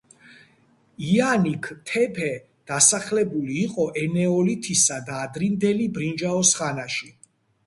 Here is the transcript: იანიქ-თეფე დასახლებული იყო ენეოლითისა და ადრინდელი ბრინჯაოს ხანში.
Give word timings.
იანიქ-თეფე 1.09 2.29
დასახლებული 2.71 3.59
იყო 3.65 3.87
ენეოლითისა 4.05 4.99
და 5.11 5.19
ადრინდელი 5.27 5.87
ბრინჯაოს 6.01 6.57
ხანში. 6.63 7.13